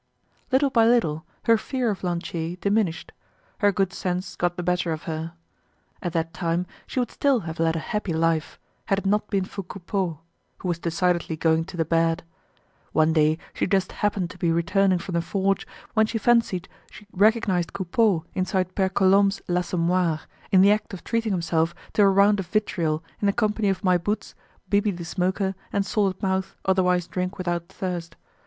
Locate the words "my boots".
23.83-24.33